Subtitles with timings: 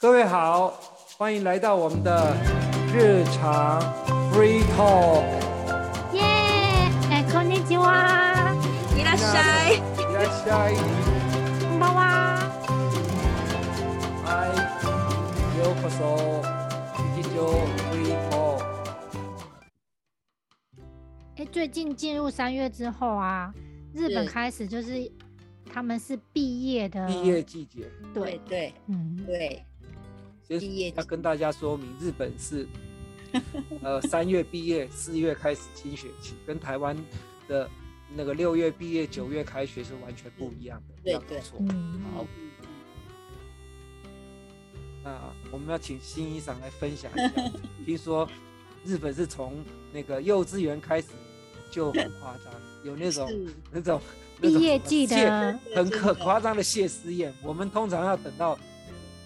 [0.00, 0.74] 各位好，
[1.16, 2.36] 欢迎来到我们的
[2.92, 3.80] 日常
[4.32, 5.24] free talk。
[6.12, 6.22] 耶！
[7.10, 8.54] 哎，こんにちは。
[8.96, 9.76] いらっしゃい。
[9.76, 10.76] いらっしゃい。
[11.60, 12.38] こんばんは。
[14.24, 14.48] 嗨，
[15.58, 16.42] ようこそ
[17.16, 17.38] 日常
[17.90, 18.60] free talk。
[21.36, 23.52] 哎，最近进入三月之后啊，
[23.94, 25.10] 日本是开始就是
[25.72, 29.62] 他们是毕业的毕业季节，对对嗯，对，
[30.59, 32.67] 先毕业要跟大家说明，日本是
[33.81, 36.97] 呃三月毕业，四月开始新学期，跟台湾
[37.47, 37.69] 的
[38.13, 40.95] 那个六月毕业、九月开学是完全不一样的。
[41.03, 41.57] 对这样没错。
[41.59, 42.25] 嗯，好，
[45.03, 47.51] 那我们要请新一长来分享一下。
[47.85, 48.27] 听说
[48.83, 49.63] 日本是从
[49.93, 51.07] 那个幼稚园开始
[51.71, 53.29] 就很夸张， 有那种
[53.71, 54.01] 那种
[54.41, 57.33] 那种毕业季谢的很可夸张的谢师宴。
[57.41, 58.59] 我们通常要等到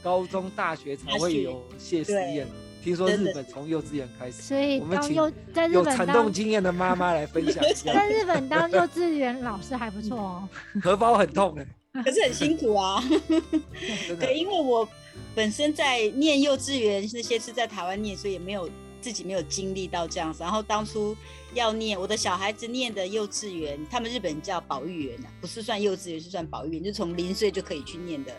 [0.06, 2.48] 高中、大学才会有谢师宴。
[2.84, 10.50] 听说日本从幼稚园开始，所以我们请当幼在日有本当惨痛经验的妈妈来分享一下在，日本当幼稚园老师还不错哦。
[10.84, 13.04] 荷包很痛哎，可是很辛苦啊。
[14.20, 14.38] 对，。
[14.38, 14.88] 因为我
[15.34, 18.70] 本身在念幼稚园那些是在台湾念，所以也没有
[19.02, 20.44] 自己没有经历到这样子。
[20.44, 21.18] 然后当初
[21.56, 28.32] 要念我的小孩子念的幼稚园，他们日本叫保育园啊，不是算幼稚园，是算保育园，就从零岁就可以去念的，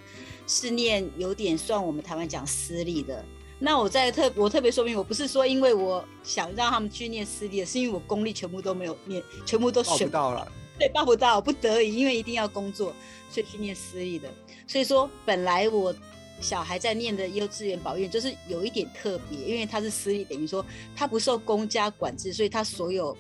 [0.47, 3.25] 是念有点算我们台湾讲私立的。
[3.59, 12.93] 那我在特我特别说明，我不是说因为我想让他们去念私立的，是因为我公立全部都没有念，全部都报选不到了，对，报不到，不得已，因为一定要工作，
[13.31, 14.29] 所以去念私立的。
[14.67, 15.95] 所以说，本来我
[16.39, 20.63] 小孩在念的幼稚园保育园就是有一点特别，因为它是私立，等于说
[20.95, 23.17] 它不受公家管制，所以它所有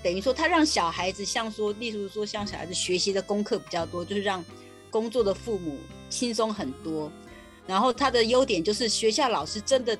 [0.00, 4.44] 等于说他让小孩子像说，例如说像小孩子学习的功课比较多，就是让
[4.90, 5.76] 工作的父母
[6.08, 7.10] 轻松很多。
[7.66, 9.98] 然后它的优点就是学校老师真的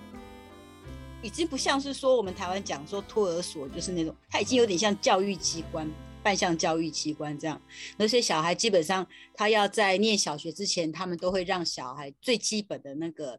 [1.23, 5.91] 已经不像是说我们台湾讲说托儿所，就是那种，它已经有点像教育机关。
[6.23, 7.63] 半像教育机关这样，
[7.97, 13.39] 那些小孩基本上他要在念小学之前，他们都会让小孩最基本的那个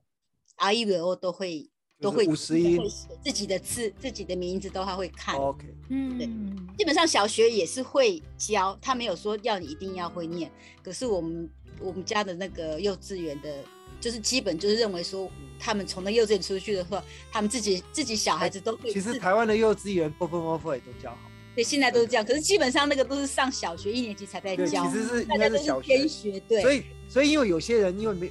[0.56, 1.69] R E V O 都会
[2.00, 5.36] 都会自己的字、自己的名字都还会看。
[5.36, 10.50] OK，嗯，基本上小学也是会教，他没有说要你一定要会念。
[10.81, 11.50] 可是我们
[11.80, 13.64] 我们家的那个幼稚园的，
[14.00, 15.30] 就是基本就是认为说，
[15.60, 18.94] 他们从那幼稚园出去的话，他们自己自己小孩子都会自。
[18.94, 21.18] 其实台湾的幼稚园 b o b o 也都教好。
[21.56, 22.24] 对，现在都是这样。
[22.24, 26.40] 可是基本上那个都是上小学一年级才在对，教，其实是大应该是小学，学。
[26.42, 28.28] 对，所以所以因为有些人因为没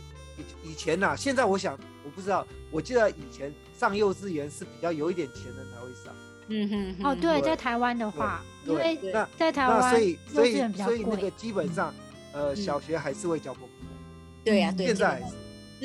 [0.65, 6.15] 以以前呐、现在我想我不知道，我记得以前上幼稚园是比较有一点钱的才会上，
[6.49, 11.31] 嗯哼哼哦，对，对在台湾的话，因对为对那在台湾所以所以所以那个。
[11.33, 11.93] 基本上
[12.37, 12.57] 呃嗯。
[12.57, 13.61] 小学还是会教 b
[14.45, 15.23] 对呀、嗯对，现在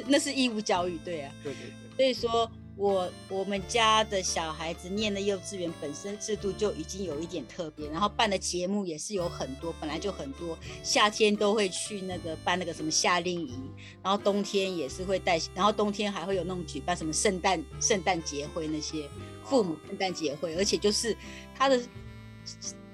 [0.05, 13.69] 那是义务教育，对呀、对对对，所以说我我们家的小孩子念的幼稚园本身制度就已经有一点特别，然后办的节目也是有很多，本来就很多，夏天都会去那个办那个什么夏令营，
[14.01, 19.09] 然后冬天也是会带，然后冬天还会有那种举办什么圣诞圣诞节会那些
[19.43, 21.15] 父母圣诞节会，而且就是
[21.53, 21.81] 他的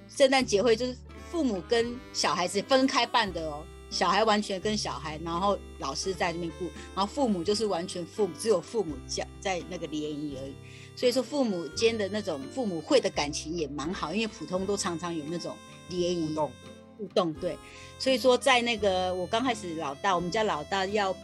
[0.07, 0.97] 圣诞节会就是
[1.31, 3.63] 父母跟小孩子分开办的哦。
[3.89, 10.53] 小孩完全跟小孩，然后老师在那边顾，然后父母就是完全父母只有父母教在那个联谊而已。
[10.93, 15.55] 所以说父母间的那种父母会的感情也蛮好，因为普通都常常有那种
[15.88, 16.51] 联谊互动
[16.97, 17.57] 互动，对。
[17.97, 21.15] 所以说在那个我刚开始老大，我们家老大要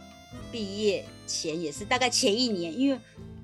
[0.50, 2.98] 毕业前也是大概前一年，因为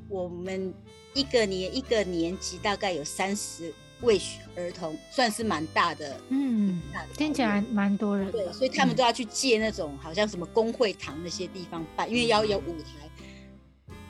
[0.09, 0.73] 我们
[1.13, 3.71] 一个年一个年级大概有三十
[4.03, 4.21] 位
[4.57, 6.21] 儿童，算是蛮大的。
[6.29, 13.09] 嗯，大的听起来蛮多人对，所以他们嗯都要去借那种好像什么工会堂那些地方办，因为要有舞台。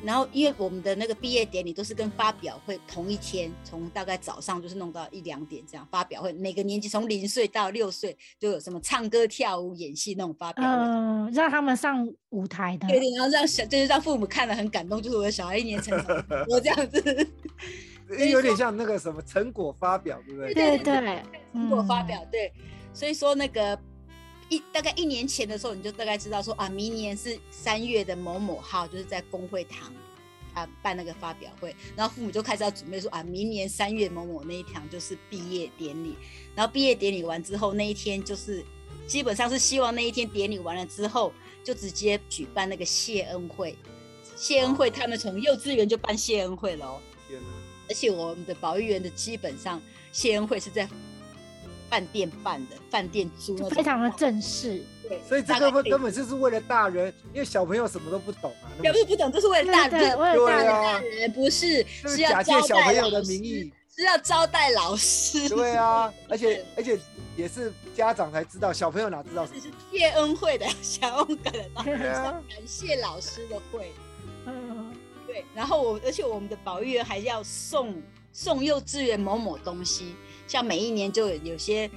[0.02, 10.70] 然后，因为我们的那个毕业典礼都是跟发表会同一天，从大概早上就是弄到一两点这样发表会，每个年级从零岁到六岁就有什么唱歌、跳舞、演戏那种发表会。
[10.70, 12.88] 嗯，让他们上舞台的。
[12.88, 17.28] 对对，然后让小就是让父母看了很感动，就是我的小孩一年成长 很多这样子。
[18.16, 20.54] 以有点像那个什么成果发表，对不对？
[20.54, 21.22] 对对，
[21.52, 22.52] 成果发嗯表，对，
[22.92, 23.78] 所以说那个
[24.48, 29.92] 一大概一年前的时候，你就大概知道说啊，明年是三月的某某号，就是在工会堂
[30.54, 36.16] 啊办那个发表会，然后父母就开始要准备说啊，明年三月某某那一堂就是毕业典礼，
[36.54, 38.64] 然后毕业典礼完之后那一天就是
[39.06, 43.76] 基本上是希望那一天典礼完了之后，就直接举办那个谢恩会。
[44.36, 46.98] 谢恩会，他们从幼稚园就办谢恩会了哦。
[47.90, 49.82] 而且我们的保育员的基本上
[50.12, 50.88] 谢恩会是在
[51.90, 54.80] 饭店办的，饭店租那种非常的正式。
[55.08, 58.70] 对，所以这个根本就是为了大人，因为小朋友什么都不懂啊。
[58.70, 66.96] 那么表示不懂，这是为了大人，对为了大对啊大人不是是是要假借小朋友的名义，是要招待老师，对啊， 而且而且
[67.36, 69.60] 也是家长才知道，小朋友哪知道什么？
[69.60, 73.92] 只是谢恩惠的 小恩感的，感谢老师的会。
[74.46, 74.78] 嗯，
[75.30, 77.94] 对，然后我，而且我们的保育员还要送
[78.32, 80.16] 送幼稚园某某东西，
[80.48, 81.88] 像每一年就有有些，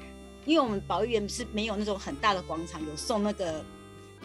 [0.46, 3.66] 因为我们保育员是没有那种很大的广场，有送那个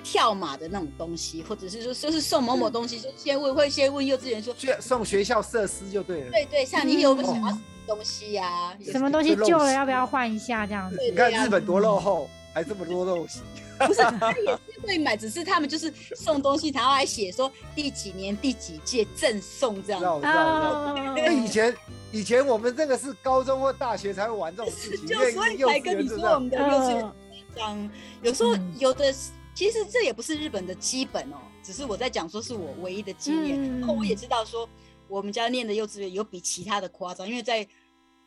[0.04, 6.30] 跳马的那种东西，或者是说就是送某某东西，就先问会先问幼稚园说，送学校设施就对了。
[6.32, 10.96] 对对，像你有没有想要嗯什么东西呀、也什么东西旧了要不要换一下这样子？
[10.98, 12.28] 对你看日本多落后，
[12.58, 13.40] 还这么多陋习。
[13.78, 20.04] 不是，他也是会买，只是他们就是送东西，然后还写说第几年第几届赠送这样知。
[20.04, 21.12] 道我知道我知道。
[21.12, 21.76] 哦那以前
[22.10, 26.08] 以前我们这个是高中或大学才会玩这种事情， 就所以才跟你。
[26.08, 27.90] 说我们的幼稚园
[28.22, 29.14] 有时候嗯有的
[29.54, 34.68] 其实这也不是日本的基本哦，只是我在讲说是我唯一的经验，嗯然后我也知道说
[35.06, 37.64] 我们家念的幼稚园有比其他的夸张，因为在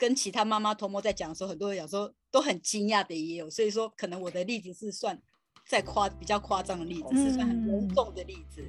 [0.02, 5.16] 跟其他妈妈同谋在讲的时候，很多人讲说都很惊讶的也有，所以说可能我的例子是算
[5.68, 8.64] 在夸比较夸张的例子，是算很隆嗯重的例子。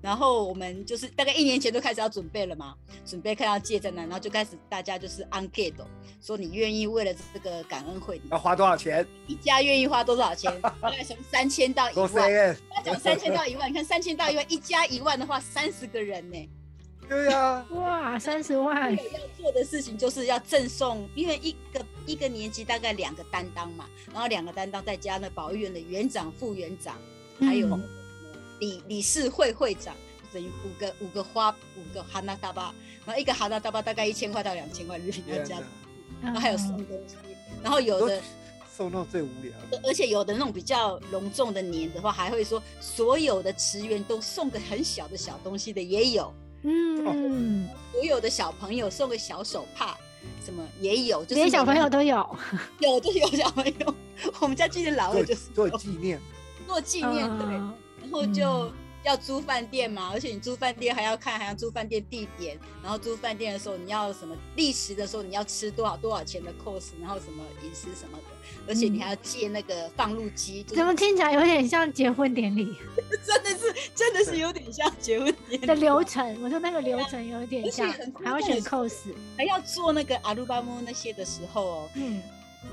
[0.00, 5.74] 然后我们就是大概一年前就开始要准备了嘛，准备看要借在哪，然后就开始大家就是 on get
[6.22, 9.04] 说你愿意为了这个感恩会，你要花多少钱？
[9.26, 10.60] 一家愿意花多少钱？
[10.62, 12.56] 大概从三千到一多万。
[12.70, 16.48] 他讲三千到一万，你看三千到一万，一家一万的话，三十个人呢。
[17.08, 18.76] 对呀，哇，三十万。
[18.76, 26.96] 还，有要做的事情就是要赠送，因为一个一个年级大概两个担当嘛，然后两个担当再加那保育院的园长、副园长，
[27.40, 27.88] 还有嗯
[28.60, 29.96] 理理事会会长，
[30.32, 32.74] 等于五个五个花五个哈纳大巴，
[33.06, 35.56] 然后一个哈纳大巴大概一千块到两千块日币要加
[36.20, 37.16] 然后还有送东西，
[37.62, 38.20] 然后有的。
[38.70, 39.52] 送那种最无聊。
[39.82, 46.32] 而且有的那种比较隆重的年的话，还会说所有的职员都送个很小的小东西的也有，
[46.62, 49.96] 嗯，所有的小朋友送个小手帕，
[50.44, 52.38] 什么也有，就是连小朋友都有，
[52.80, 53.94] 有，就是有小朋友。
[54.40, 56.20] 我们家今年老了就是做纪念，
[56.66, 57.74] 做纪念，对，嗯。
[58.00, 58.72] 然后就
[59.04, 68.24] 要租饭店嘛，而且你租饭店还要看，还要租饭店地点，然后租饭店的时候你要什么历时的时候你要吃多少多少钱的 course，然后什么饮食什么的，
[68.66, 72.74] 而且你还要借那个放路机，就是怎么听起来有点像结婚典礼？
[73.24, 75.66] 真的是真的是有点像结婚典礼。
[75.66, 76.42] 的流程？
[76.42, 78.94] 我说那个流程有点像很，还要选 cos，
[79.36, 82.20] 还要做那个阿鲁巴姆那些的时候哦，嗯，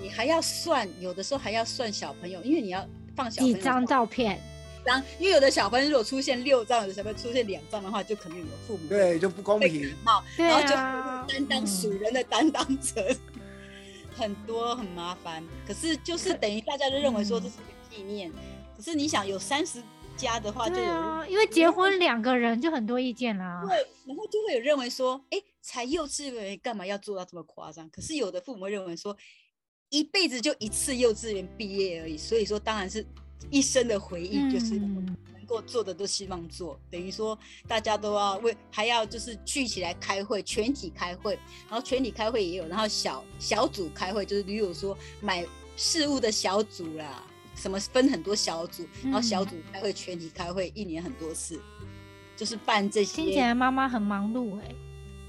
[0.01, 2.85] 你还要算，有的时候还要算小朋友，因为你要
[3.15, 4.41] 放小朋友几张照片，
[4.85, 9.93] 张，因为有的小朋友如果出现六张，有的小朋友出现两张的话，就可能有父母对，就不公平
[10.37, 13.03] 然后就啊，担当属人的担当者，
[14.15, 15.43] 很多很麻烦。
[15.67, 18.31] 可是就是等于大家都认为说这是个纪念，
[18.77, 19.81] 可是你想有三十
[20.15, 27.89] 家的话，就有啊，因为结婚两个人就很多意见啦，对，然后就会有认为说，哎，才幼稚园干嘛要做到这么夸张？
[27.89, 29.15] 可是有的父母会认为说，
[29.89, 33.05] 一辈子就一次幼稚园毕业而已，所以说当然是
[33.49, 37.37] 一生的回忆，就是嗯能够做的都希望做，等于说
[37.67, 41.33] 大家都要为还要就是聚起来开会，全体开会，
[41.69, 45.45] 然后全体开会也有，然后小小组开会，就是比如说买
[45.77, 47.23] 事物的小组啦。
[47.57, 51.57] 什么分很多小组，然后小嗯组开会，全体开会，一年很多次，
[52.35, 53.15] 就是办这些。
[53.15, 54.75] 听起来妈妈很忙碌哎，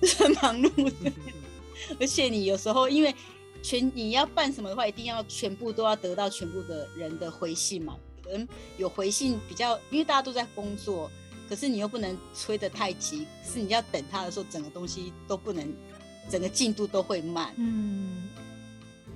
[0.18, 1.12] 很忙碌的，
[2.00, 3.14] 而且你有时候因为
[3.62, 7.96] 全你要办什么的话，一定要全部都要得到全部的人的回信嘛。
[8.26, 11.10] 可能有回信比较，因为大家都在工作，
[11.48, 15.72] 可是你又不能催得太急，是你要等他的时候，整个东西都不能，
[16.28, 17.54] 整个进度都会慢。
[17.56, 18.28] 嗯，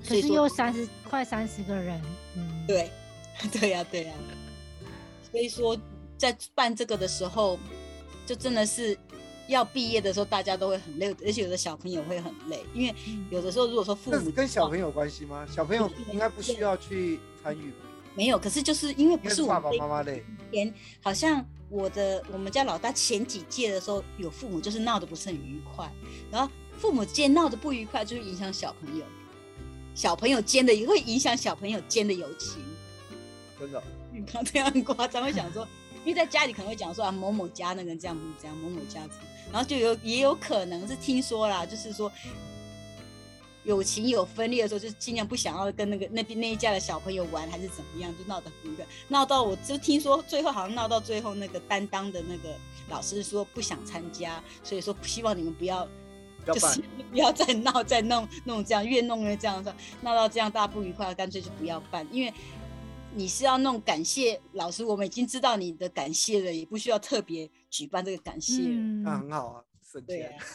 [0.01, 2.01] 可所以说是又三十快三十个人，
[2.37, 2.89] 嗯，对，
[3.59, 4.13] 对呀、对呀、
[5.29, 5.77] 所以说
[6.17, 7.59] 在办这个的时候，
[8.25, 8.97] 就真的是
[9.47, 15.45] 要毕业的时候，大家都会很累，而且有的小朋友会很累，因为嗯有的时候如果说父母跟小朋友有关系吗？
[15.53, 17.77] 小朋友应该不需要去参与吧，
[18.15, 20.23] 没有，可是就是因为不是爸爸是我们这妈妈累。
[20.51, 25.89] 前，好像我的我们家老大前几届的时候，有父母就是闹得不是很愉快，
[26.29, 29.05] 然后父母间闹得不愉快，就是影响小朋友，
[29.95, 32.61] 小朋友间的也会影响小朋友间的友情。
[33.59, 35.65] 真的哦，你看这样很夸张，会想说，
[36.03, 38.99] 因为在家里可能会讲说啊某某家那个人这样不是这样，某某家
[39.51, 42.11] 然后就有也有可能是听说啦，就是说
[43.63, 52.55] 友情有分裂的时候，就尽量不想要跟那个那边那一家的小朋友玩，还是怎么样，就闹得很愉快，闹到我就听说最后好像闹到最后那个担当的那个
[52.89, 55.87] 老师说不想参加，所以说希望你们不要。
[56.47, 59.63] 要办就是不要再闹，再弄弄这样，越弄越这样，
[60.01, 62.33] 闹到这样大家不愉快，干脆就不要办，因为
[63.13, 68.69] 你是要弄感谢老师，我们已经知道你的感谢了，也不需要特别举办这个感谢了。
[68.69, 70.35] 嗯那很好啊，省对。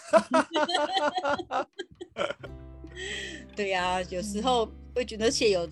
[3.54, 5.68] 对呀、有时候会觉得，而且有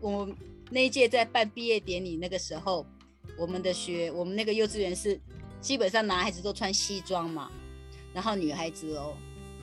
[0.00, 0.36] 我们
[0.70, 2.86] 那一届在办毕业典礼那个时候，
[3.38, 5.20] 我们的学我们那个幼稚园是
[5.60, 7.50] 基本上男孩子都穿西装嘛，
[8.12, 9.14] 然后女孩子哦，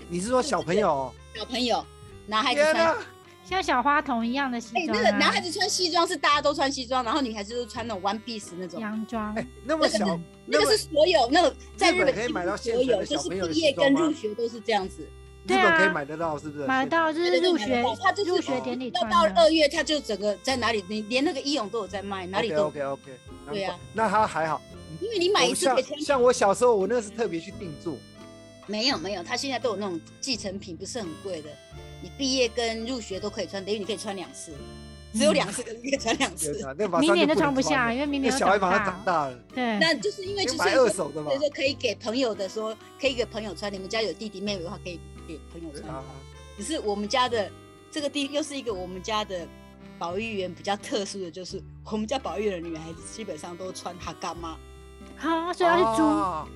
[0.10, 1.14] 你是说小朋友哦？
[1.36, 1.86] 小朋友
[2.28, 2.96] 男孩子穿。
[3.46, 8.80] 像小花童一样的西哎、装、啊，那个男孩子穿西装是大家都穿西装，然后女孩子都穿那种 one piece 那种。
[8.80, 15.06] 洋装，哎，那么小，那么个是所有那个在日本可以买到所有，就是小朋友的毕业跟入学都是这样子。
[15.44, 16.66] 日对啊本可以买得到，是不是？
[16.66, 23.12] 买得到就是入学他就是入学典礼要到二月，他就整个在哪里，你连那个衣勇都有在卖，哪里都 OK OK。
[23.52, 24.62] 对啊，那他还好。
[25.02, 26.00] 因为你买一次可以穿。
[26.02, 27.98] 像我小时候，我那是特别去定做，
[28.68, 31.50] 没有没有，他现在都有那种继承品，不是很贵的，
[32.02, 34.54] 你毕业跟入学都可以穿，等于你可以穿两次，
[35.14, 36.54] 只有两次，可是你可以穿两次。
[37.02, 41.40] 明年就就能穿不下，因为明年那小孩马上长长大了，对，那就是因为就是买二手的嘛所以。
[41.40, 43.74] 说可以给朋友的说，可以给朋友穿。
[43.74, 45.94] 你们家有弟弟妹妹的话，可以给朋友穿。
[45.94, 46.04] 啊，
[46.58, 47.52] 只是我们家的
[47.92, 49.48] 这个地又是一个我们家的
[49.98, 54.58] 保育员比较特殊的，就是我们家保育员的女孩子基本上都穿哈干妈，
[55.18, 56.48] 好，所以要去租，啊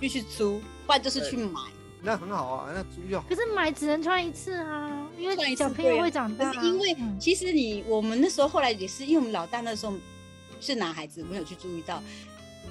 [0.00, 1.60] 必须租，不然就是去买。
[2.02, 7.18] 那很好啊，那租要可是买只能穿一次啊，因为小朋友会长大啊，可是因为嗯。
[7.20, 9.92] 其实你我们那时候后来也是，因为我们老大那时候
[10.60, 12.02] 是男孩子，没有去注意到。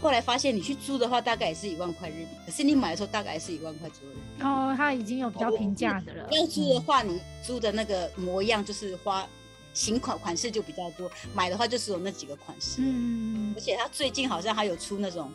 [0.02, 4.48] 后来发现你去租的话，大概也是一万块日币，可是你买的时候大概也是一万块左右。
[4.48, 9.28] 哦，它已经有比较平价的了，要租的嗯话，你租的那个模样就是花
[9.74, 12.82] 型款款式就比较多，买的话就只有那几个款式。
[12.82, 15.30] 嗯而且他最近好像还有出那种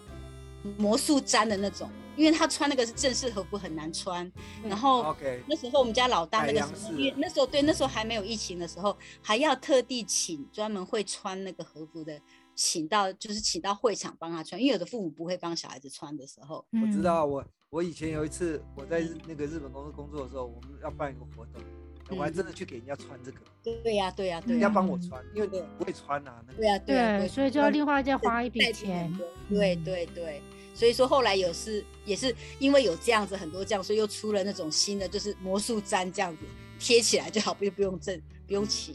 [0.79, 4.31] 魔术毡的那种，因为他穿那个是正式和服很难穿。
[4.67, 12.19] 然后 OK，那时候我们家老大那个时候，海洋式因为那时候对那时候还没有疫情的时候，还要特地请专门会穿那个和服的，
[12.55, 21.63] 请到就是请到会场帮他穿，因为有的父母不会帮小孩子穿的时候，嗯我知道，我我以前有一次我在日那个日本公司工作的时候，我们要办一个活动，
[22.11, 25.63] 我还真的去给人家穿这个，对呀、对呀、对人呀、家帮我穿，因为对。
[25.79, 29.13] 不会穿啊，那个对呀、对所以就要另外再花一笔钱
[29.49, 30.41] 对对对，
[30.75, 36.45] 所以说后来有是也是因为有这样子很多这样，所以又出了那种新的，就是魔术粘这样子
[36.79, 38.95] 贴起来就好，不用不用正不用请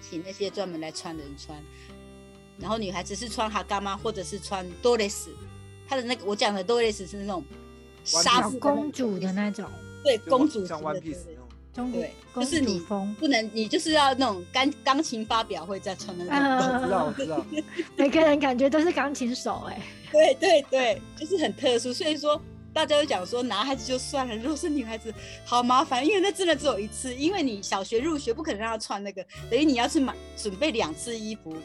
[0.00, 1.62] 请那些专门来穿的人穿。
[2.58, 5.30] 然后女孩子是穿哈嘎吗，或者是穿多蕾丝，
[5.88, 7.44] 她的那个我讲的多蕾丝是那种
[8.04, 9.70] 纱小布公主的那种。
[10.04, 12.78] 对公主 One 的对 Piece 对那种，中国对就是你
[13.18, 16.68] 不能你就是要那种钢钢琴发表会再穿的那种。
[16.68, 17.44] 我知道我知道，
[17.96, 19.82] 每个人感觉都是钢琴手哎，
[20.12, 22.40] 对对对，就是很特殊，所以说
[22.72, 25.12] 大家都讲说男孩子就算了，如果是女孩子
[25.44, 31.56] 好麻烦，因为那真的只有一次，因为你小学入学不可能让她穿那个，等于你要去买准备两次衣服，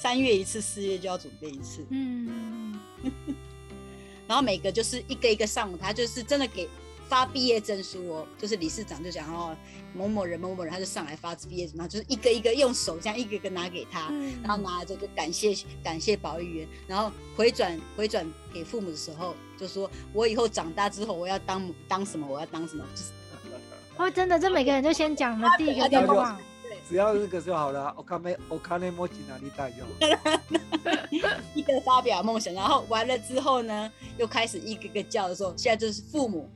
[0.00, 2.78] 三月一次，四月就要准备一次，嗯，
[4.28, 6.68] 然后每个就是一个一个上午，他就是真的给
[7.08, 9.56] 发毕业证书哦，就是理事长就讲哦
[9.94, 14.40] 某某人某某人，他就上来发毕业证，然后就是一个一个用手这样一个一个拿给他，嗯。
[14.42, 15.52] 然后拿了之后就感谢
[15.82, 23.10] 感谢保育员，然后回转回转给父母的时候，就说我以后长大之后我要当当什么，我要当什么，就是
[23.96, 26.40] 哦，真的，这每个人就先讲了 第一个他就愿望，
[26.88, 30.40] 只要这个就好了，我看没我看那摸吉哪里带就好。
[31.54, 36.50] 一个发表梦想，然后完了之后呢，又开始一个个叫的时候，现在就是父母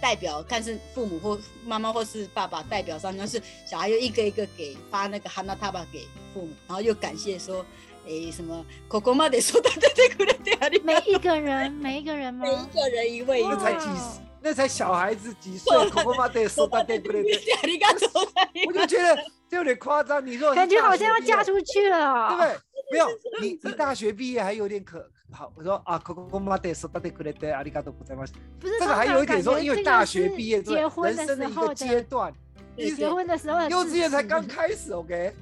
[0.00, 7.64] 代表，看是父母或妈妈或是爸爸代表上，但是小孩又一个一个给发那个哈娜塔巴给父母，然后又感谢说，
[8.06, 12.52] 诶什么口口妈得说的对对对对对，每一个人，每一个人吗每？
[12.52, 17.23] 一个人一位一位才几哇那才小孩子几岁， 口口妈得说大对不对？
[17.23, 20.25] ありがとうござい我ます就觉得这有点夸张。
[20.25, 22.59] 你说感觉好像要嫁出去了哦，对不对？
[22.91, 23.07] 没有，
[23.41, 25.51] 你你大学毕业还有点可好。
[25.55, 27.51] 我说啊，口口妈得说大对不对？
[27.51, 28.23] 阿里嘎多不在吗？
[28.59, 32.33] 不是这个还有一点说，因为大学毕业结婚的人生的一个时候的阶段，
[32.75, 35.33] 对结婚的时候的幼稚园才致辞刚开始，OK？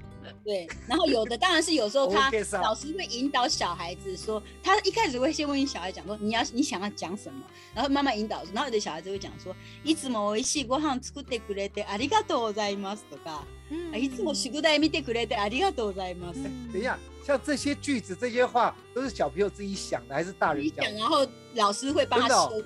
[0.44, 7.44] 对，然后有的当然是有时候他 OK 上老师会引导小孩子说，他一开始会先问小孩讲说你要你想要讲什么，
[7.74, 16.40] 然后慢慢引导，然后有的小孩子会讲说，いつも美味しいご飯作ってくれてありがとうございますとか，嗯啊いつも宿題見てくれてありがとうございます。
[16.40, 21.00] 嗯等一下，像这些句子、这些话，都是小朋友自己想的，还是大人讲你讲，？
[21.00, 22.66] 然后老师会帮他真的哦修饰，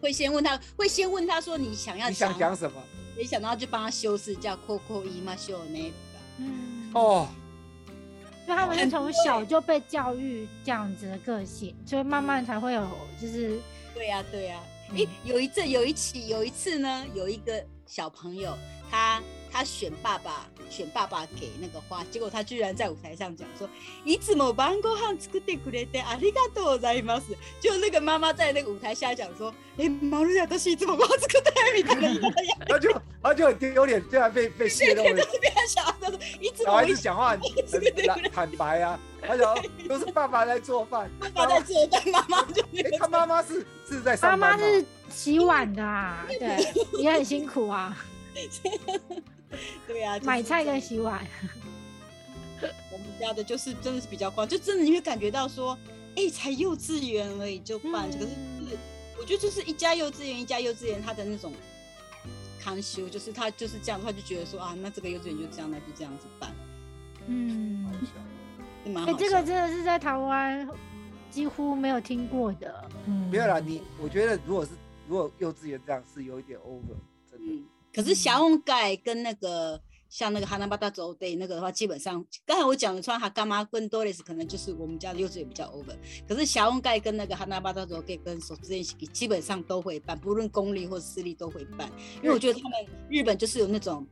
[0.00, 2.82] 会先问他，会先问他说你想要你想讲什么？
[3.16, 5.92] 你想，然后就帮他修饰，叫 Coco 姨妈修呢。
[6.37, 7.27] 嗯，哦，
[8.45, 12.87] 所以他们是从小就被教育这样子的个性，所以慢慢才会有
[13.19, 13.59] 就是
[13.93, 14.59] 对呀、对呀、
[14.89, 14.97] 嗯。
[14.97, 18.57] 诶，有一阵有一起有一次呢，有一个小朋友，
[18.89, 19.21] 他
[19.52, 32.66] 他选爸爸，选爸爸给那个花，结果他居然在舞台上讲说：“いつも晩ご飯作ってくれてありがとうございます。”就那个妈妈在那个舞台下讲说：“哎，马路亚都是いつもご飯作ってみたいな言い方や。
[32.68, 35.16] 他就他就很丢脸，竟然被被泄露了。
[35.16, 39.56] 就是被他小孩说，いつ小も一孩子讲话很很坦坦白啊，他讲
[39.88, 44.56] 都是爸爸在做饭，爸爸在做，但妈妈就没有哎他妈妈是是在妈上班吗？
[44.58, 47.96] 妈是洗碗的啊，对，也很辛苦啊，
[49.87, 51.25] 对啊，就是买菜跟洗碗。
[52.91, 55.77] 我们家的就是真的是比较快，就真的你会感觉到说，
[56.15, 58.77] 哎、才幼稚园而已就办，可是就是
[59.19, 61.51] 我觉得就是一家幼稚园一家幼稚园，他的那种
[62.61, 66.53] 康修，就是他就是这样，他就觉得说啊，那这个幼稚园就这样，那就这样子办，
[67.27, 67.85] 嗯，
[68.95, 69.13] 哎。
[69.17, 70.65] 这个真的是在台湾
[71.29, 72.89] 几乎没有听过的。
[73.07, 74.71] 嗯，没有啦，你我觉得如果是
[75.07, 76.95] 如果幼稚园这样是有一点 over，
[77.29, 77.53] 真的。
[77.53, 85.95] 嗯，可是霞翁盖跟那个像那个哈纳巴达州 day 那个的话，基本上刚才我讲的穿哈干妈跟多雷斯可能就是我们家的幼稚园比较 over，
[86.27, 94.05] 可是霞翁盖跟那个哈纳巴达州 day 跟手之练习基本上都会办，不论公立或私立都会办，因为我觉得他们日本就是有那种。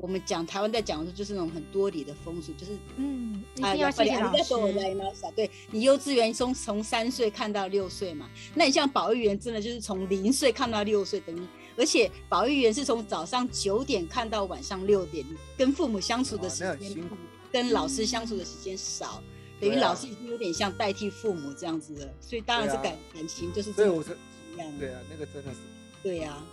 [0.00, 4.44] 我们讲台湾在讲的时候，就是那种很多礼的风俗，就是嗯，一啊，定要谢谢老师。
[4.44, 5.26] 师。
[5.34, 11.40] 对你幼稚园从从三岁看到六岁嘛，那你像保育员真的就是从零岁看到六岁，等于
[11.78, 15.24] 而且保育员是从早上九点看到晚上六点，
[15.56, 17.16] 跟父母相处的时间辛苦
[17.52, 19.22] 跟老师相处的时间少，
[19.60, 24.16] 等于老师已经有点像代替父母这样子的，所以当然是感感情就是这样的。
[24.78, 25.58] 对啊，那个真的是
[26.02, 26.44] 对呀、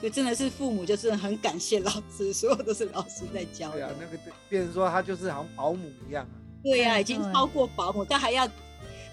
[0.00, 3.74] 所以真的是父母就是很感谢老师， 所有都是老师在教的。
[3.74, 6.34] 对啊，那个变成说他就是好像保姆一样啊。
[6.64, 8.48] 对呀、对已经超过保姆，但还要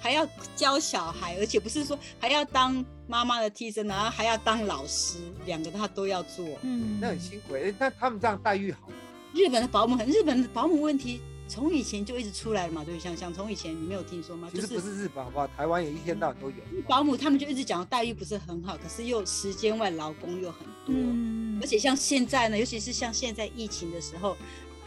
[0.04, 6.46] 还要教小孩，而且不是说还要当妈妈的替身，然后还要当老师，两个他都要做。
[6.62, 8.96] 嗯，那很辛苦哎、但他们这样待遇好吗，
[9.34, 13.04] 日本的保姆很，日本的保姆问题从以前就一直出来了嘛，对不对？
[13.04, 14.50] 像像从以前你没有听说吗？
[14.54, 15.48] 就是其实不是日本好不好？
[15.56, 16.56] 台湾也一天到晚都有。
[16.86, 20.94] 保姆他们就一直讲待遇不是很好，可是又时间外劳工又很多。
[20.96, 24.36] 嗯而，且像现在呢，尤其是像现在疫情的时候，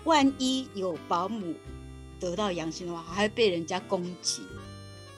[0.05, 1.55] 万一有保姆
[2.21, 4.43] 得到阳性的话，还会被人家攻击。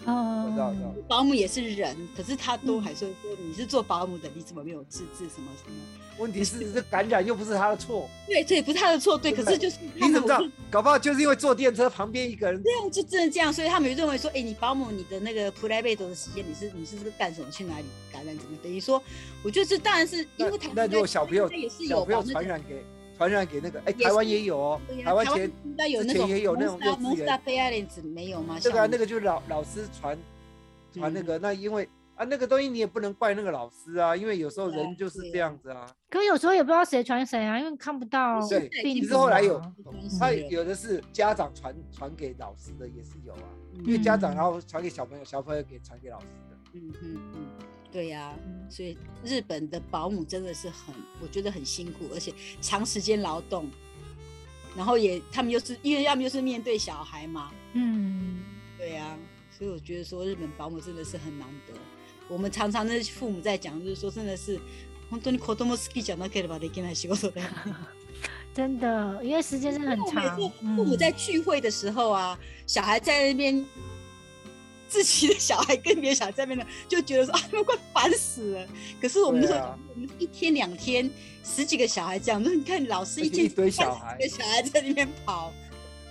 [0.05, 0.95] 哦，我知道，我知道。
[1.09, 5.77] 保姆也是人，可是他都嗯还是会说你是做保姆的，你怎么没有自治什么什么？
[6.19, 10.43] 问题是这感染又不是他的错，对，这也不是他的错，对，可是就是你怎么知道？
[10.71, 17.49] 搞不好就是因为坐电车旁边一个人这样就真的这样，所以他们就认为说，哎、你保姆你的那个 private 的时间，你是你是这个干什么？
[17.51, 18.37] 去哪里感染？
[18.37, 18.57] 怎么？
[18.63, 19.01] 等于说，
[19.45, 22.85] 我觉得这当然是因为他那如果小朋友也是小朋友传染给
[23.19, 27.29] 传染给那个，哎，也台湾也有哦台湾前应该有那之前也有那种幼稚园。
[27.29, 28.57] Monster Parents 没有吗？
[28.61, 30.17] 这个啊那个就是老老师传
[30.93, 35.85] 传那个，那因为啊那个东西你也不能怪那个老师啊，因为有时候人就是这样子啊。
[36.09, 39.73] 可有时候也不知道谁传谁啊，因为看不到对病毒其实后来有啊
[40.21, 43.43] 他有的是家长传传给老师的也是有啊，
[43.75, 43.85] 嗯。
[43.85, 46.57] 因为家长嗯然后传给小朋友，小朋友给传给老师的。
[46.75, 47.48] 嗯嗯嗯，
[47.92, 53.70] 对呀、嗯所以日本的保姆真的是很，我觉得很辛苦，而且长时间劳动，
[54.76, 58.42] 然后也他们又是因为他们又是面对小孩嘛，嗯，
[58.78, 59.18] 对呀、
[59.58, 61.74] 所以我觉得说日本保姆真的是很难得。
[62.28, 64.60] 我们常常的父母在讲，就是说真的是。
[65.12, 67.76] 本当に子供好きじゃなければできない仕事だよね。
[68.56, 70.50] 真的，因为时间真的很我每长次。
[70.76, 73.64] 父母在嗯聚会的时候啊，小孩在那边，
[74.89, 78.67] 自己的小孩跟别的小孩在那边呢，就觉得说啊，他们快烦死了。
[79.01, 81.09] 可是我们那时候啊，我们一天两天
[81.45, 85.53] 十几个小孩这样，那你看老师一天一堆小孩一个小孩在那边跑。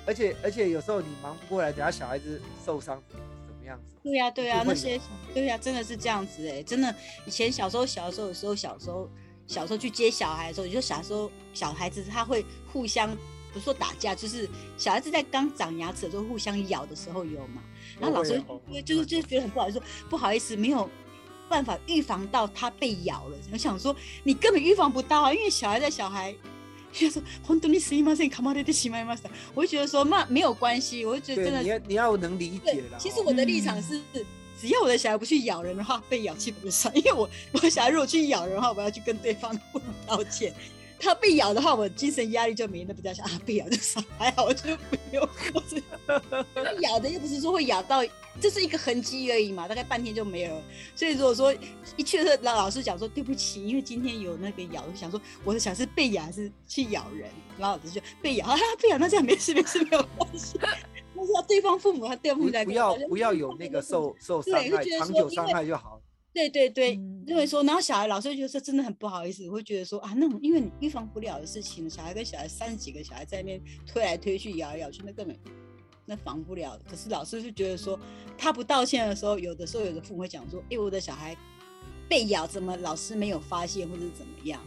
[0.05, 3.19] 而且而且有时候你忙不过来，等下小孩子受伤怎
[3.59, 3.95] 么样子？
[4.03, 5.01] 对呀、对呀、那些有
[5.33, 6.95] 对呀、真的是这样子哎、真的。
[7.25, 9.09] 以前小时候小时候有时候，小时候
[9.47, 13.13] 小时候去接小孩的时候，你就小时候小孩子他会互相
[13.56, 17.62] 不是说打架，就是小孩子在刚长牙齿的时候互相咬的时候有嘛。
[18.00, 20.88] 然后老师都会有就就是就觉得很不好意思，说不好意思没有
[21.48, 23.36] 办法预防到他被咬了。
[23.52, 26.34] 我想说你根本预防不到啊，因为小孩在小孩。
[26.94, 29.30] 就说本当にすいません噛まれてしまいました。
[29.54, 33.98] 我就觉得说那没有关系，我就觉得真对，的你要你要能理解对啦。，其实我的立场是，
[34.60, 36.94] 只要我的小孩不去咬人的话，被咬基本就算。
[36.94, 40.52] 因为我我小孩如果去咬人的话，我要去跟对方的父母 道歉。
[40.99, 45.29] 他被咬的话，我精神压力就没那么大，想啊被咬就少，还好我就没有。
[46.81, 48.03] 咬的又不是说会咬到，
[48.39, 50.63] 就是一个痕迹而已嘛，大概半天就没有了。
[50.95, 51.53] 所以如果说
[51.95, 60.59] 一去的时候，老老师讲说对不起，因为今天有那个咬，我想说我是想是被咬还是去咬人，然后老师就被咬，啊被咬那这样没事没事没有关系。
[60.59, 65.99] 但是要对方父母，他对方父不母来不要不要有那个受受伤害，长久伤害就好。
[66.37, 75.35] 对对对，嗯认为说，然后小孩老师就觉得说真的很不好意思，会觉得说啊，那种因为你预防不了的事情，小孩跟小孩三十几个小孩在那边推来推去、摇来摇去，那根本
[76.05, 76.79] 那防不了。
[76.87, 77.99] 可是老师就觉得说，
[78.37, 81.35] 他不道歉的时候，有的时候有的父母会讲说，哎，我的小孩
[82.07, 84.61] 被咬，怎么老师没有发现或者怎么样？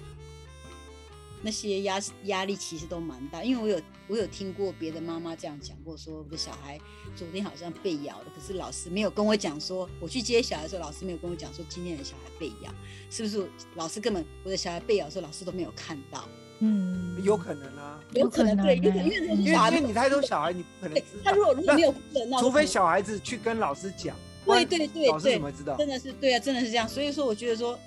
[1.42, 6.79] 那些压压力其实都蛮大，因为我有我有听过别的妈妈这样讲过，说我的小孩
[7.16, 12.72] 昨天好像被咬了，可是老师没有跟我讲说，我去接小孩的时候，老师没有跟我讲说今天的小孩被咬，
[13.11, 13.48] 是不是？
[13.74, 21.03] 老师根本我的小孩被咬的时候，老师都没有看到，嗯，有可能啊，有可能对，有可能欸因为你太多小孩，你不可能。
[21.24, 21.94] 他如果如果没有
[22.38, 25.76] 除非小孩子去跟老师讲，对对对老师对怎么会知道？
[25.76, 26.88] 真的是对啊，真的是这样。
[26.88, 27.79] 所以说，我觉得说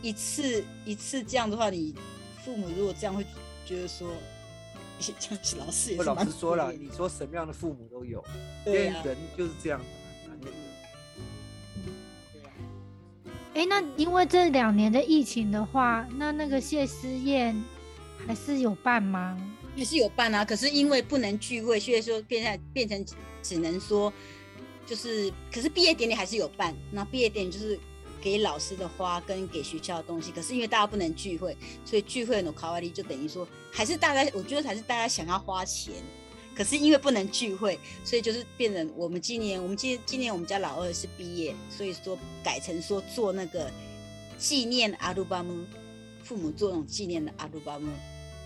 [0.00, 1.94] 一次一次这样的话，你
[2.44, 3.24] 父母如果这样会
[3.64, 4.10] 觉得说，
[5.00, 8.22] 这样老师也是老师说了，你说什么样的父母都有，
[8.66, 9.80] 因对啊，为人就是这样
[13.54, 17.54] 哎，那因为这两年的疫情的话，那那个谢师宴
[18.26, 19.40] 还是有办吗？
[19.76, 23.06] 还是有办啊，可是因为不能聚会，所以说变成变成
[23.42, 24.12] 只能说
[24.86, 26.74] 就是，可是毕业典礼还是有办。
[26.90, 27.78] 那毕业典礼就是
[28.24, 35.92] 给老师的花跟给学校的东西，可是因为大家不能聚会，所以聚会的卡瓦利就等于说还是大家，我觉得还是大家想要花钱。
[36.56, 43.70] 可是因为不能聚会，所以就是变成我们今年，我们今今年我们家老二是毕业，所以说改成说做那个
[44.38, 45.64] 纪念阿鲁巴姆，
[46.22, 47.88] 父母做那种纪念的阿鲁巴姆，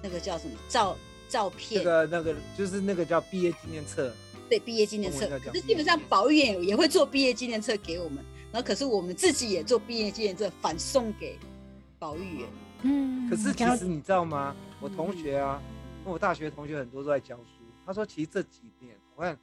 [0.02, 0.96] 那个叫什么照
[1.28, 4.12] 照片，那个那个就是那个叫毕业纪念册，
[4.48, 5.44] 对毕业纪念册中文要。
[5.44, 11.38] 讲可是基本上保育员也会做毕业纪念册给我们，然后可是我们自己也做毕业纪念册反送给
[11.98, 12.48] 保育员。
[12.82, 14.54] 嗯，可是其了实你知道吗？
[14.80, 15.60] 我同学啊，
[16.04, 17.64] 跟我大学同学很多都在教书。
[17.84, 19.36] 他说，其实这几年，我看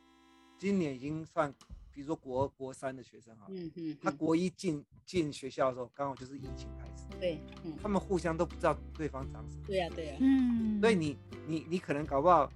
[0.57, 1.53] 今年已经算，
[1.91, 3.97] 比如说国国三的学生哈，嗯嗯，嗯。
[4.01, 12.49] 他国一进进学校的时候，刚好就是疫情开始，对，嗯，他们互相都不知道对方长什么，对呀、对呀、嗯，所以你你你可能搞不好，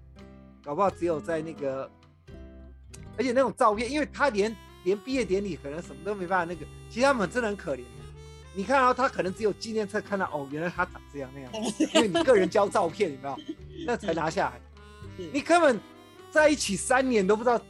[0.63, 1.91] 搞不好只有在那个，
[3.17, 7.81] 而且那种照片，因为他连连毕业典礼可能什么都没办法那个，其实他们真的很可怜。
[8.53, 11.51] 你看到他可能只有纪念册看到哦，原来他长这样那样，
[11.93, 13.37] 因为你个人交照片，有没有？
[13.85, 14.59] 那才拿下来。
[15.31, 15.79] 你根本
[16.31, 17.61] 在一起三年都不知道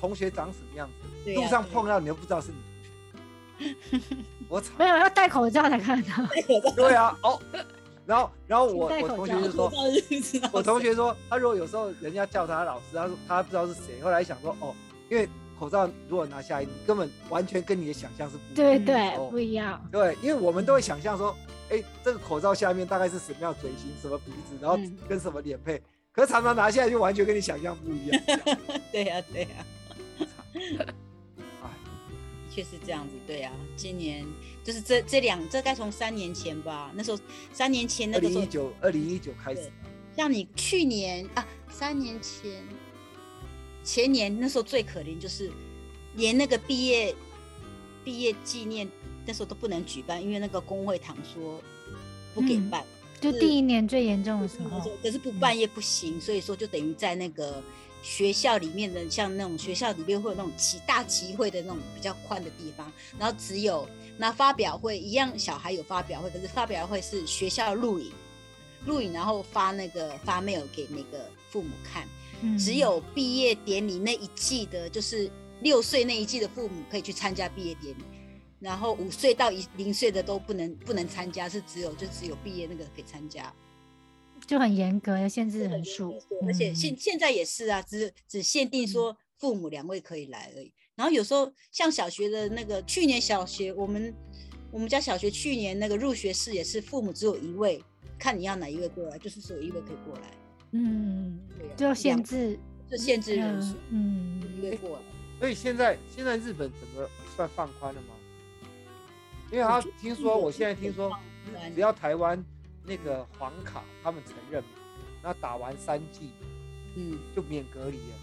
[0.00, 0.88] 同学长什么样
[1.24, 2.56] 子，路上碰到你都不知道是你
[3.58, 4.16] 同学。
[4.48, 4.72] 我操！
[4.78, 6.72] 没有要戴口罩才看得到。
[6.74, 7.40] 对啊，哦，
[8.06, 14.74] 然后然后我我同学就说，说我同学说，他如果有时候人家叫他老师，他说他不知道是谁，后来想说哦，
[15.10, 18.54] 因为口罩如果拿下来，你根本完全跟你的想象是不一样。
[18.54, 19.88] 对对哦，不一样。
[19.90, 21.36] 对，因为我们都会想象说，
[21.70, 28.22] 哎，这个口罩下面大概是什么样嘴型、什么鼻子，然后嗯跟什么脸配，可是常常拿下来就完全跟你想象不一样。
[28.92, 29.48] 对呀、对呀、
[30.54, 34.26] 哎，的确是这样子，对呀、今年
[34.64, 37.18] 就是这这两，这该从三年前吧，那时候
[37.52, 39.70] 三年前那个时候二零一，九，二零一九开始，
[40.16, 42.62] 像你去年啊，三年前，
[43.88, 45.50] 前年那时候最可怜就是
[46.14, 47.14] 连那个毕业
[48.04, 48.86] 毕业纪念
[49.24, 51.58] 那时候都不能举办，因为那个工会堂说
[52.34, 52.84] 不给嗯办。
[53.18, 57.62] 就第一年最严重的时候，可是不办也不行，所以说就等于在那个
[58.02, 68.12] 学校里面的，像那种学校里面会有那种集大集会的那种比较宽的地方，然后只有那发表会一样，小孩有发表会，可是发表会是学校录影，
[68.84, 72.06] 录影然后发那个发 mail 给那个父母看，
[72.42, 72.56] 嗯。
[72.58, 78.02] 只有毕业典礼那一季的，就是六岁那一季的父母可以去参加毕业典礼，
[78.60, 83.52] 然后五岁到一零岁的都不能不能参加，是只有就只有毕业那个可以参加。
[84.46, 90.72] 就很严格的限制人数，而且嗯现现在也是啊，只只限定说父母两位可以来而已。
[90.94, 94.14] 然后有时候像小学的那个，去年小学我们
[94.70, 97.82] 我们家小学去年那个入学式也是父母只有一位，
[98.18, 100.30] 看你要哪一位过来，就是只有一位可以过来，
[100.72, 102.58] 嗯，对啊就限制
[102.90, 105.02] 就限制人数，嗯，越过了。
[105.38, 108.08] 所以现在现在日本整个算放宽了吗？
[109.50, 111.10] 因为他听说，我现在听说，
[111.74, 112.44] 只要台湾
[112.84, 114.68] 那个黄卡他们承认嘛，
[115.22, 116.30] 那打完三剂
[116.96, 118.14] 嗯，就免隔离了。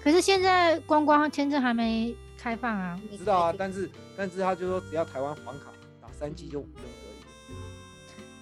[0.00, 5.66] 可是现在观光签证还没开放啊，知道啊，但是但是他就说只要台湾黄卡
[6.00, 6.66] 打三剂就。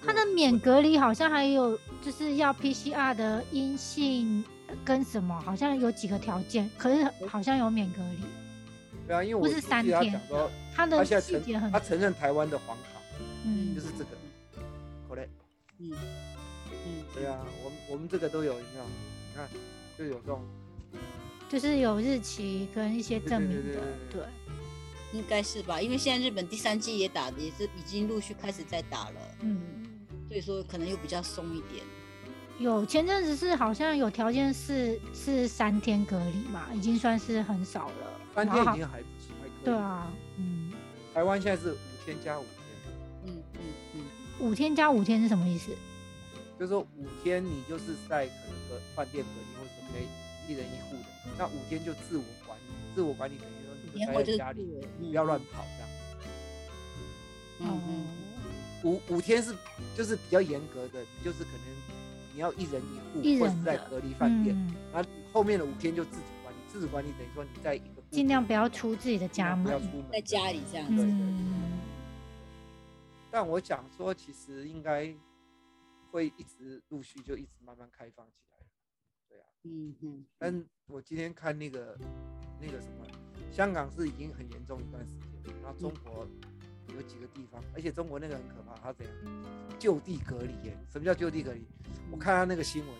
[0.05, 4.43] 它的免隔离好像还有就是要 PCR 的阴性
[4.83, 8.19] 跟什么，好像有几个条件，可是好像有免隔离，
[9.07, 12.83] 对啊，因为我不是三记得他天讲说，它的他很承他承认台湾的黄卡
[13.45, 13.73] 嗯。
[13.73, 14.09] 就是这个
[15.09, 15.29] ，correct。
[15.79, 15.91] 嗯。
[16.87, 18.83] 嗯，对啊，我们我们这个都有，有没有？
[18.85, 19.47] 你看
[19.97, 20.41] 就有这种，
[21.49, 25.81] 就是有日期跟一些证明的对对对对，对对，应该是吧？
[25.81, 29.84] 因为现在日本第三季也打的也是已经陆续开始在打了，嗯，
[30.27, 31.83] 所以说可能又比较松一点。
[32.57, 38.19] 有前阵子是好像有条件是是三天隔离嘛，已经算是很少了。
[38.33, 39.65] 三天已经还还可以。
[39.65, 40.07] 对，啊，
[40.37, 40.71] 嗯，
[41.13, 43.59] 台湾现在是五天加五天，嗯嗯
[43.95, 44.01] 嗯，
[44.39, 45.71] 五天加五天是什么意思？
[46.57, 50.07] 就是说五天你就是在可能隔饭店隔离，或者可以
[50.47, 52.63] 一人一户的，那五天就自我管理，
[52.95, 54.61] 自我管理等于说你待在家里，
[54.99, 55.89] 嗯不要乱跑这样。
[57.59, 57.79] 嗯嗯哦
[58.85, 59.53] 五五天是
[59.97, 61.59] 就是比较严格的，你就是可能
[62.33, 69.65] 你要一人一户，一或者是在隔离饭店，嗯，然后后面的五天就自主管理，自主管理等于说你在一个尽量不要出自己的家门。
[69.65, 71.11] 不要出门，在家里这样对子。
[71.11, 71.79] 嗯，
[73.31, 75.11] 但我想说，其实应该
[76.11, 78.59] 会一直陆续就一直慢慢开放起来。
[79.27, 81.97] 对啊，嗯嗯，但我今天看那个
[82.61, 83.07] 那个什么，
[83.51, 86.27] 香港是已经很严重一段时间，然后中国
[86.93, 89.15] 有几个地方，而且中国那个很可怕，他怎样
[89.79, 90.77] 就地隔离耶？
[90.91, 91.65] 什么叫就地隔离？
[92.11, 92.95] 我看他那个新闻，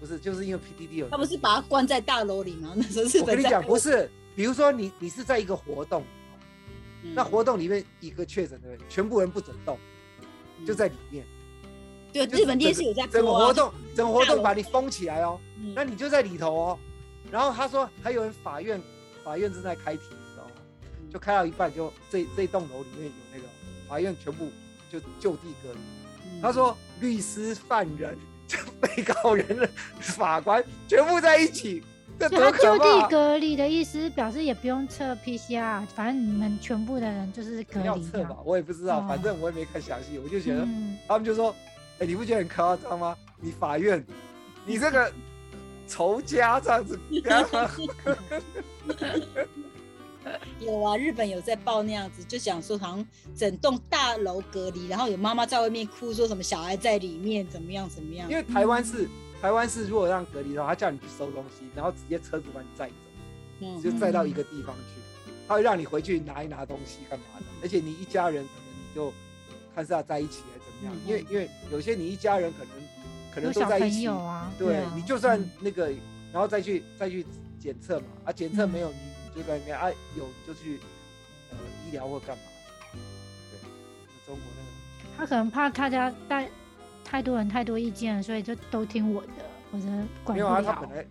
[0.00, 2.72] 不是就是因为 PDD 有，他不是把他关在大楼里吗？
[2.76, 6.02] 那时候是我跟你讲，不是，比如说你你是在一个活动，
[7.04, 9.78] 嗯那活动里面一个确诊的人，全部人不准动，
[10.66, 11.24] 就在里面。
[12.12, 16.78] 对就日本电视有在整个播啊活动，整个活动把你封起来哦，嗯那你就在里头哦。
[17.30, 18.78] 然后他说还有人法院，
[19.24, 20.04] 法院正在开庭
[21.12, 23.44] 就开到一半就这这栋楼里面有那个
[23.88, 24.50] 法院全部
[24.90, 25.78] 就就地隔离。
[25.78, 28.16] 嗯他说律师、犯人、
[28.80, 29.68] 被告人的
[30.00, 31.82] 法官全部在一起，
[32.18, 33.08] 他就地！
[33.08, 41.54] 隔离的意思，表示也不用测 PCR，反正你们全部的人就是隔离要测吧，我也不知道，哦反正我也没看详细，我就觉得嗯，他们就说，
[41.98, 43.16] 哎，你不觉得很夸张吗？
[43.38, 44.02] 你法院，
[44.64, 45.12] 你这个
[45.86, 46.98] 仇家这样子，
[50.60, 53.06] 有啊，日本有在报那样子，就讲说好像
[53.36, 58.30] 整栋大楼隔离，然后有妈妈在外面哭，说什么小孩在里面怎么样怎么样。
[58.30, 58.36] 因。
[58.36, 59.08] 为台湾是
[59.40, 62.94] 台湾是如果让隔离的话，他叫你去收东西，然后直接车子把你载走，
[63.60, 65.00] 嗯就载到一个地方去，
[65.48, 69.12] 他会让你回去拿一拿东西干嘛的，而且你一家人可能你就
[69.74, 72.70] 看是要在一起还是怎么样，嗯因为因为有些你一家人可能
[73.34, 75.50] 可能都在一起，友啊，对啊你就算嗯。
[75.60, 75.90] 那个，
[76.32, 77.26] 然后再去再去
[77.58, 80.78] 检测嘛，啊检测嗯没有你你就在里面啊有你就去
[81.50, 82.42] 呃医疗或干嘛，
[83.50, 83.58] 对，
[84.26, 86.48] 中国那个他可能怕大家带
[87.04, 89.32] 太多人太多意见，所以就都听我的，
[89.70, 89.84] 我的
[90.24, 90.90] 管不没有啊，他本。
[90.90, 91.06] 来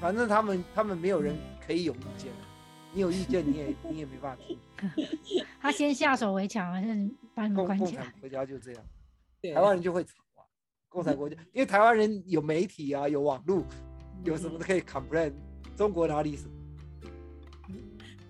[0.00, 2.30] 反正他们他们没有人可以有意见，
[2.92, 4.58] 你有意见你也 你也没办法听，
[5.60, 6.88] 他先下手为强，还是
[7.34, 8.02] 把你们共关起来。
[8.02, 8.82] 共产国家就这样，
[9.54, 10.42] 台湾人就会吵啊，
[10.88, 13.62] 共产国家因为台湾人有媒体啊，有网络，
[14.24, 15.32] 有什么都可以 complain，
[15.76, 16.54] 中国哪里什么？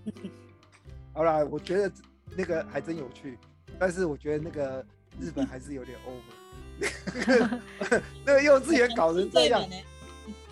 [1.13, 1.93] 好啦，我觉得
[2.37, 3.39] 那个还真有趣，
[3.79, 4.85] 但是我觉得那个
[5.21, 7.61] 日本还是有点 over，
[8.25, 9.65] 那个幼稚园搞成这样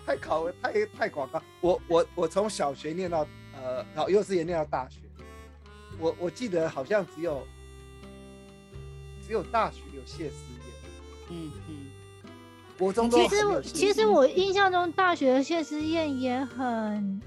[0.05, 1.41] 太考太太广告。
[1.61, 4.99] 我我我从小学念到呃，好幼稚园念到大学，
[5.99, 7.45] 我我记得好像只有
[9.25, 10.69] 只有大学有谢师宴，
[11.29, 11.91] 嗯嗯，
[12.77, 17.21] 国中都其实其实我印象中大学的谢师宴也很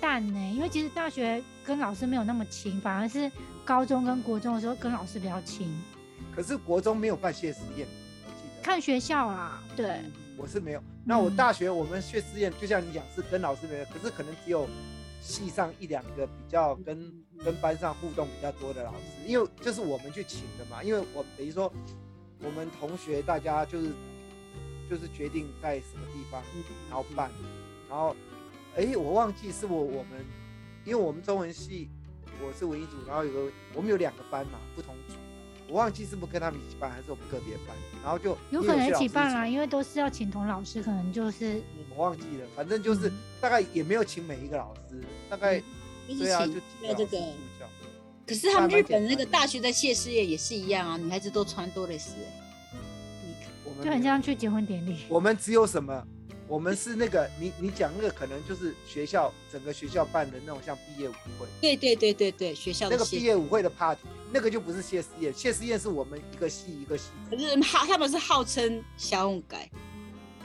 [0.00, 3.30] 淡呢、因为其实大学跟老师没有那么亲，反而是
[3.64, 5.68] 高中跟国中的时候跟老师比较亲。
[6.34, 7.86] 可是国中没有办谢师宴，
[8.26, 10.00] 我记得看学校啦，对，
[10.36, 10.82] 我是没有。
[11.04, 14.68] 那我嗯大学我们谢师宴，就像你讲是跟老师没有，可是可能只有
[15.20, 21.72] 系上一两个比较跟跟班上互动比较多的老师，因为就是我们去请的嘛，因为我等于说
[22.42, 23.92] 我们同学大家就是
[24.90, 26.42] 就是决定在什么地方，
[26.88, 27.30] 然后办，
[27.88, 28.14] 然后
[28.76, 30.24] 哎我忘记是我我们，
[30.84, 31.88] 因为我们中文系
[32.42, 35.14] 我是文艺组，然后有个我们有两个班嘛，不同组。
[35.68, 41.60] 我忘记是不是跟他们一起办，还是我们个别办，然后就有可能一起办啦，请因为都是要请同老师，可能就是
[41.90, 45.58] 我忘记了，反正就是嗯大概也没有请每一个老师，大概
[46.06, 47.88] 就是对啊，就几个要这个老师。
[48.26, 52.30] 可是他们日本那个大学的谢师宴也是一样啊，女孩子都穿多蕾丝欸。
[53.24, 54.98] 你看我们就很像去结婚典礼。
[55.08, 56.06] 我们只有什么？
[56.48, 67.10] 我们是那个你你讲那个可能就是学校整个学校办的那种像毕业舞会，对对对对对，学校那个毕业舞会的 party，那个就不是谢师宴，谢师宴是我们一个系一个系。
[67.28, 69.68] 可是号他们是号称小红改，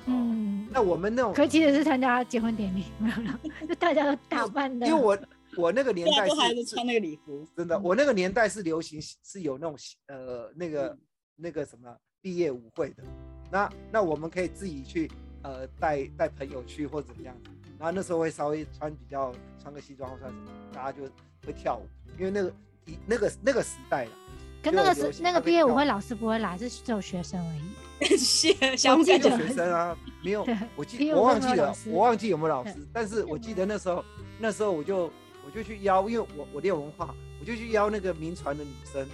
[0.07, 4.85] 嗯，那我们那种，可其实是参加结婚典礼，没有了，就大家都打扮的。
[4.89, 5.17] 因为我
[5.55, 7.47] 我那个年代都还是是穿那个礼服。
[7.55, 10.99] 真的，我那个年代是流行是有那种呃那个嗯
[11.35, 13.03] 那个什么毕业舞会的，
[13.51, 15.11] 那那我们可以自己去
[15.43, 17.49] 呃带带朋友去或者怎么样子，
[17.79, 21.03] 然后那时候会稍微穿比较穿个西装或穿什么，大家就
[21.45, 22.53] 会跳舞，因为那个
[22.85, 24.11] 一那个那个时代了。
[24.63, 27.61] 跟那个就有是那个毕业舞会，老师不会来，是只有学生而已。
[28.17, 34.05] 是小我记有学生啊，没有，我记我忘记了我忘记有没有老师，但是我记得那时候
[34.39, 35.11] 那时候我就
[35.45, 39.07] 我就去邀，因为我我练文化，我就去邀那个民传的女生，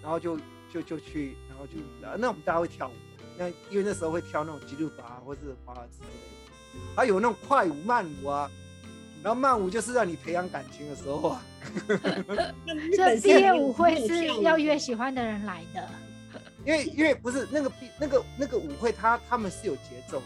[0.00, 0.38] 然后就
[0.72, 1.74] 就就去，然后就
[2.16, 2.92] 那我们大家会跳舞，
[3.38, 8.50] 那因为那时候会跳那种吉鲁巴或是华尔兹之类的，还有那种快舞慢舞啊，
[9.22, 11.42] 然后慢舞就是让你培养感情的时候啊，
[12.96, 15.88] 这 毕业舞会是要约喜欢的人来的。
[16.64, 20.24] 因为因为不是那个毕那个那个舞会他他们是有节奏的。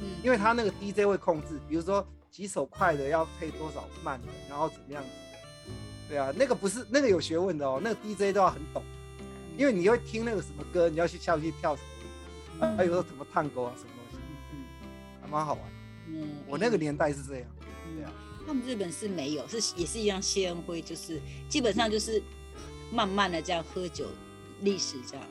[0.00, 5.38] 嗯因为他那个 DJ 会控制，比如说几首快的要配多少慢的，然后怎么样子的。
[6.08, 8.82] 对啊，那个不是那个有学问的哦，那个 DJ 都要很懂，
[9.56, 11.91] 因为你会听那个什么歌，你要去下去跳什么，嗯
[12.76, 14.16] 还有说什么探戈啊什么东西，
[14.52, 14.64] 嗯
[15.20, 15.62] 还蛮好玩。
[16.08, 17.46] 嗯我那个年代是这样，
[17.96, 18.12] 对啊，
[18.46, 22.22] 他们日本是没有，是也是一样谢恩辉，就是基本上就是
[22.90, 24.06] 慢慢的这样喝酒
[24.60, 25.24] 历史这样。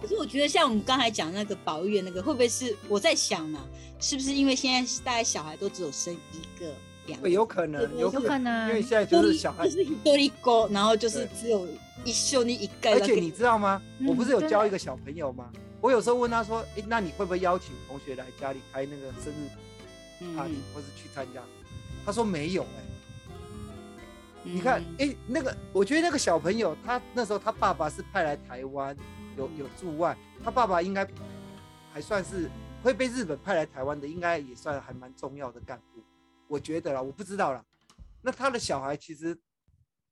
[0.00, 3.58] 可哦是我觉得像我们刚才讲那个保育的那个，会不会是我在想呢、
[4.00, 6.74] 是不是因为现在大家小孩都只有生一个、
[7.06, 11.68] 两个，有可能，有有可能因为现在就是小孩就，是一多一个，然后就是只有
[12.04, 13.80] 一秀你一个，而且你知道吗？
[14.00, 15.52] 嗯我不是有教一个小朋友吗？
[15.82, 19.48] 我有时候问他说：“哎，那你会不会邀请同学来家里开那个生日
[20.20, 21.42] 嗯 party，或是去参加？”
[22.06, 22.66] 他说没有，哎。
[22.78, 22.92] 嗯
[24.44, 28.96] 你看，哎、那个，我觉得那个小朋友，他那时候他爸爸是派来台湾，
[29.36, 31.06] 有有驻外，他爸爸应该
[31.92, 32.50] 还算是
[32.82, 36.02] 会被日本派来台湾的，应该也算还蛮重要的干部，
[36.48, 37.64] 我觉得啦，我不知道啦。
[38.20, 39.38] 那他的小孩其实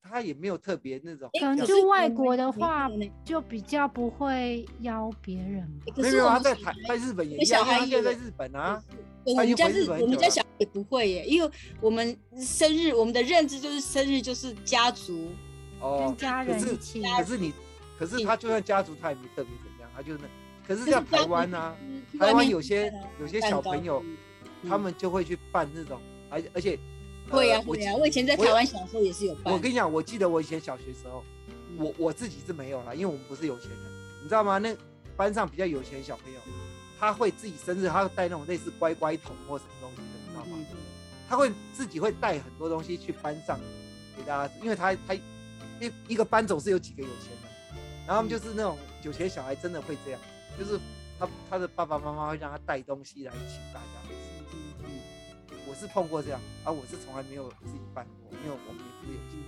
[0.03, 2.89] 他也没有特别那种，可能就外国的话
[3.25, 5.67] 就比较不会邀别人。
[5.95, 8.83] 可没有没有他是我们小在台在日本也一样，我小孩也因为他现在在日本啊，
[9.25, 15.29] 我们家是我们日本很久了家小孩也不会耶，因为我们生日，我们的认知就是生日就是家族，
[15.81, 17.53] 哦跟，家人一起，可是你，
[17.99, 20.29] 可是他就算家族，他也没特别怎么样，他就是那，
[20.67, 21.77] 可是就是像台湾啊，
[22.19, 24.17] 台湾有些有些小朋友嗯
[24.69, 26.79] 他们就会去办那种，而而且
[27.31, 33.79] 会啊呃我记会啊，我以前在台湾小时候也是有办，我跟你讲，我记得我以前小学时候，嗯我我自己是没有啦，因为我们不是有钱人，
[34.23, 34.59] 你知道吗？
[34.59, 34.77] 那
[35.17, 36.41] 班上比较有钱的小朋友，
[36.99, 40.57] 他会自己生日，他会带那种类似乖乖桶或什么东西的，你知道吗？
[40.59, 40.77] 嗯
[41.31, 43.57] 他会自己会带很多东西去班上
[44.17, 45.23] 给大家，因为他他一
[46.09, 50.21] 一个班总是有几个有钱人，然后他们就是那种有钱小孩真的会这样，
[50.59, 50.77] 就是
[51.21, 54.11] 他他的爸爸妈妈会让他带东西来请大家
[55.71, 59.39] 我是碰过这样，啊，我是从来没有自己办过，因为我们也不是有钱。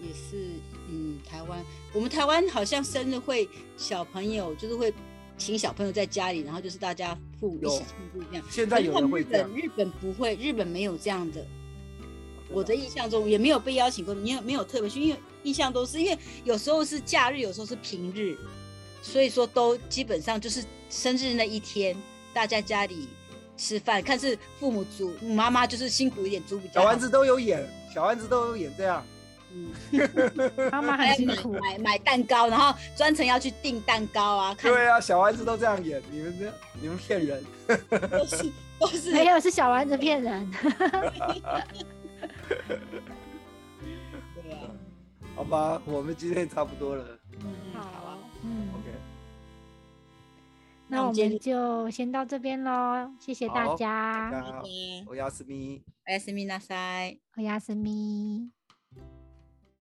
[0.00, 0.54] 也是，
[0.88, 1.62] 嗯，台湾，
[1.92, 4.90] 我们台湾好像生日会小朋友就是会
[5.36, 8.44] 请小朋友在家里，然后就是大家父母一起有庆祝这样。
[8.48, 11.44] 现在有人会这样日本不会，日本没有这样的。
[12.48, 18.34] 我的印象中也没有被邀请过，没有没有特别去，因为印象都是因为有时候是假日，有时候是平日，
[19.02, 21.94] 所以说都基本上就是生日那一天，
[22.32, 23.08] 大家家里
[23.58, 26.84] 吃饭，看是父母煮，妈妈就是辛苦一点煮比较好。
[26.84, 29.04] 小丸子都有演，小丸子都有演这样。
[29.50, 29.72] 嗯，
[30.70, 31.54] 妈妈还很辛苦。
[31.54, 37.44] 要买买买蛋糕，然后专程要去订蛋糕啊，看对啊，小丸子都这样演，你们这你们骗人。
[37.66, 40.50] 都是都是没有，是小丸子骗人。
[44.34, 44.70] 对啊，
[45.34, 47.04] 好吧，我们今天差不多了。
[47.32, 48.07] 嗯嗯，好
[50.87, 55.81] 那我今天们就先到这边喽，谢谢大好家，大家好，好的，我亚斯咪。
[56.05, 57.19] おやすみなさい。
[57.37, 58.49] おやすみ。